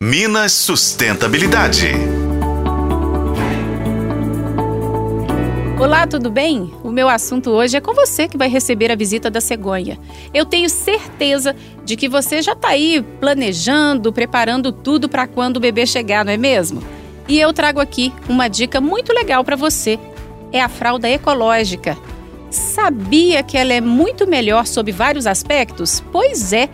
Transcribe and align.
Minas 0.00 0.52
Sustentabilidade. 0.52 1.88
Olá, 5.76 6.06
tudo 6.06 6.30
bem? 6.30 6.72
O 6.84 6.92
meu 6.92 7.08
assunto 7.08 7.50
hoje 7.50 7.76
é 7.76 7.80
com 7.80 7.92
você 7.92 8.28
que 8.28 8.38
vai 8.38 8.48
receber 8.48 8.92
a 8.92 8.94
visita 8.94 9.28
da 9.28 9.40
cegonha. 9.40 9.98
Eu 10.32 10.46
tenho 10.46 10.70
certeza 10.70 11.56
de 11.84 11.96
que 11.96 12.08
você 12.08 12.40
já 12.40 12.52
está 12.52 12.68
aí 12.68 13.04
planejando, 13.18 14.12
preparando 14.12 14.70
tudo 14.70 15.08
para 15.08 15.26
quando 15.26 15.56
o 15.56 15.60
bebê 15.60 15.84
chegar, 15.84 16.24
não 16.24 16.32
é 16.32 16.36
mesmo? 16.36 16.80
E 17.26 17.40
eu 17.40 17.52
trago 17.52 17.80
aqui 17.80 18.12
uma 18.28 18.46
dica 18.46 18.80
muito 18.80 19.12
legal 19.12 19.42
para 19.42 19.56
você. 19.56 19.98
É 20.52 20.60
a 20.60 20.68
fralda 20.68 21.10
ecológica. 21.10 21.98
Sabia 22.50 23.42
que 23.42 23.58
ela 23.58 23.72
é 23.72 23.80
muito 23.80 24.28
melhor 24.28 24.64
sob 24.64 24.92
vários 24.92 25.26
aspectos? 25.26 26.00
Pois 26.12 26.52
é. 26.52 26.68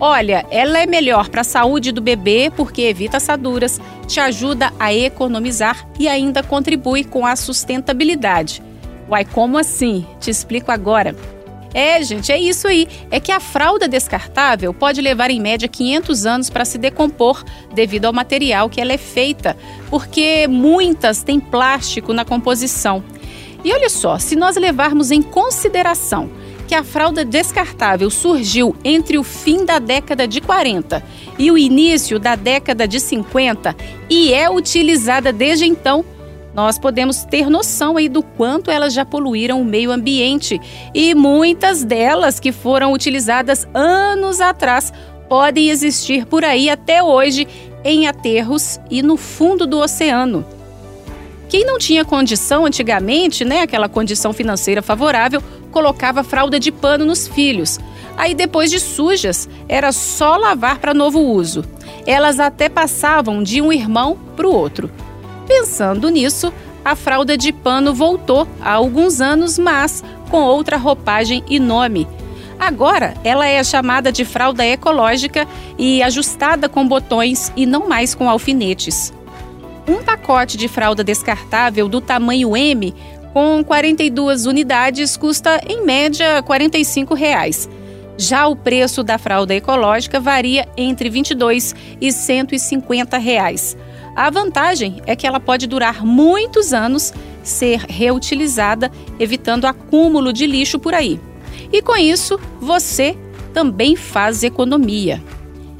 Olha, 0.00 0.46
ela 0.50 0.78
é 0.78 0.86
melhor 0.86 1.28
para 1.28 1.42
a 1.42 1.44
saúde 1.44 1.92
do 1.92 2.00
bebê 2.00 2.50
porque 2.56 2.80
evita 2.80 3.18
assaduras, 3.18 3.78
te 4.06 4.18
ajuda 4.18 4.72
a 4.80 4.94
economizar 4.94 5.86
e 5.98 6.08
ainda 6.08 6.42
contribui 6.42 7.04
com 7.04 7.26
a 7.26 7.36
sustentabilidade. 7.36 8.62
Uai, 9.10 9.26
como 9.26 9.58
assim? 9.58 10.06
Te 10.18 10.30
explico 10.30 10.72
agora. 10.72 11.14
É, 11.74 12.02
gente, 12.02 12.32
é 12.32 12.38
isso 12.38 12.66
aí. 12.66 12.88
É 13.10 13.20
que 13.20 13.30
a 13.30 13.38
fralda 13.38 13.86
descartável 13.86 14.72
pode 14.72 15.02
levar 15.02 15.30
em 15.30 15.38
média 15.38 15.68
500 15.68 16.24
anos 16.24 16.50
para 16.50 16.64
se 16.64 16.78
decompor 16.78 17.44
devido 17.74 18.06
ao 18.06 18.12
material 18.12 18.70
que 18.70 18.80
ela 18.80 18.94
é 18.94 18.98
feita, 18.98 19.54
porque 19.90 20.48
muitas 20.48 21.22
têm 21.22 21.38
plástico 21.38 22.14
na 22.14 22.24
composição. 22.24 23.04
E 23.62 23.70
olha 23.70 23.90
só, 23.90 24.18
se 24.18 24.34
nós 24.34 24.56
levarmos 24.56 25.10
em 25.10 25.20
consideração 25.20 26.30
que 26.70 26.74
a 26.76 26.84
fralda 26.84 27.24
descartável 27.24 28.08
surgiu 28.10 28.76
entre 28.84 29.18
o 29.18 29.24
fim 29.24 29.64
da 29.64 29.80
década 29.80 30.24
de 30.28 30.40
40 30.40 31.02
e 31.36 31.50
o 31.50 31.58
início 31.58 32.16
da 32.16 32.36
década 32.36 32.86
de 32.86 33.00
50 33.00 33.74
e 34.08 34.32
é 34.32 34.48
utilizada 34.48 35.32
desde 35.32 35.66
então, 35.66 36.04
nós 36.54 36.78
podemos 36.78 37.24
ter 37.24 37.50
noção 37.50 37.96
aí 37.96 38.08
do 38.08 38.22
quanto 38.22 38.70
elas 38.70 38.94
já 38.94 39.04
poluíram 39.04 39.60
o 39.60 39.64
meio 39.64 39.90
ambiente 39.90 40.60
e 40.94 41.12
muitas 41.12 41.82
delas 41.82 42.38
que 42.38 42.52
foram 42.52 42.92
utilizadas 42.92 43.66
anos 43.74 44.40
atrás 44.40 44.92
podem 45.28 45.70
existir 45.70 46.24
por 46.24 46.44
aí 46.44 46.70
até 46.70 47.02
hoje 47.02 47.48
em 47.82 48.06
aterros 48.06 48.78
e 48.88 49.02
no 49.02 49.16
fundo 49.16 49.66
do 49.66 49.80
oceano. 49.80 50.59
Quem 51.50 51.64
não 51.64 51.78
tinha 51.78 52.04
condição 52.04 52.64
antigamente, 52.64 53.44
né, 53.44 53.62
aquela 53.62 53.88
condição 53.88 54.32
financeira 54.32 54.80
favorável, 54.80 55.42
colocava 55.72 56.22
fralda 56.22 56.60
de 56.60 56.70
pano 56.70 57.04
nos 57.04 57.26
filhos. 57.26 57.76
Aí 58.16 58.34
depois 58.34 58.70
de 58.70 58.78
sujas, 58.78 59.48
era 59.68 59.90
só 59.90 60.36
lavar 60.36 60.78
para 60.78 60.94
novo 60.94 61.18
uso. 61.18 61.64
Elas 62.06 62.38
até 62.38 62.68
passavam 62.68 63.42
de 63.42 63.60
um 63.60 63.72
irmão 63.72 64.16
para 64.36 64.46
o 64.46 64.54
outro. 64.54 64.88
Pensando 65.44 66.08
nisso, 66.08 66.52
a 66.84 66.94
fralda 66.94 67.36
de 67.36 67.52
pano 67.52 67.92
voltou 67.92 68.46
há 68.60 68.74
alguns 68.74 69.20
anos, 69.20 69.58
mas 69.58 70.04
com 70.30 70.42
outra 70.42 70.76
roupagem 70.76 71.42
e 71.48 71.58
nome. 71.58 72.06
Agora, 72.60 73.14
ela 73.24 73.48
é 73.48 73.64
chamada 73.64 74.12
de 74.12 74.24
fralda 74.24 74.64
ecológica 74.64 75.48
e 75.76 76.00
ajustada 76.00 76.68
com 76.68 76.86
botões 76.86 77.50
e 77.56 77.66
não 77.66 77.88
mais 77.88 78.14
com 78.14 78.30
alfinetes. 78.30 79.12
Um 79.88 80.02
pacote 80.02 80.56
de 80.56 80.68
fralda 80.68 81.02
descartável 81.02 81.88
do 81.88 82.00
tamanho 82.00 82.56
M, 82.56 82.94
com 83.32 83.62
42 83.64 84.46
unidades, 84.46 85.16
custa 85.16 85.60
em 85.66 85.84
média 85.84 86.42
45 86.42 87.14
reais. 87.14 87.68
Já 88.16 88.46
o 88.46 88.54
preço 88.54 89.02
da 89.02 89.16
fralda 89.16 89.54
ecológica 89.54 90.20
varia 90.20 90.68
entre 90.76 91.08
R$ 91.08 91.14
22 91.14 91.74
e 92.00 92.12
150 92.12 93.16
reais. 93.16 93.76
A 94.14 94.28
vantagem 94.28 95.00
é 95.06 95.16
que 95.16 95.26
ela 95.26 95.40
pode 95.40 95.66
durar 95.66 96.04
muitos 96.04 96.74
anos, 96.74 97.14
ser 97.42 97.80
reutilizada, 97.88 98.90
evitando 99.18 99.64
acúmulo 99.64 100.32
de 100.32 100.46
lixo 100.46 100.78
por 100.78 100.92
aí. 100.92 101.18
E 101.72 101.80
com 101.80 101.96
isso, 101.96 102.38
você 102.60 103.16
também 103.54 103.96
faz 103.96 104.42
economia. 104.42 105.22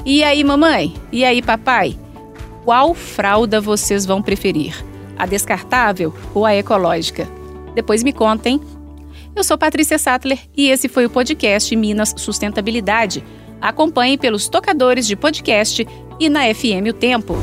E 0.06 0.24
aí, 0.24 0.42
mamãe? 0.42 0.94
E 1.12 1.24
aí, 1.24 1.42
papai? 1.42 1.98
Qual 2.64 2.94
fralda 2.94 3.60
vocês 3.60 4.04
vão 4.04 4.22
preferir, 4.22 4.84
a 5.18 5.26
descartável 5.26 6.14
ou 6.34 6.44
a 6.44 6.54
ecológica? 6.54 7.28
Depois 7.74 8.02
me 8.02 8.12
contem. 8.12 8.60
Eu 9.34 9.44
sou 9.44 9.56
Patrícia 9.56 9.98
Sattler 9.98 10.38
e 10.56 10.68
esse 10.68 10.88
foi 10.88 11.06
o 11.06 11.10
podcast 11.10 11.74
Minas 11.74 12.14
Sustentabilidade. 12.16 13.24
Acompanhe 13.60 14.18
pelos 14.18 14.48
tocadores 14.48 15.06
de 15.06 15.16
podcast 15.16 15.86
e 16.18 16.28
na 16.28 16.52
FM 16.52 16.88
O 16.90 16.92
Tempo. 16.92 17.34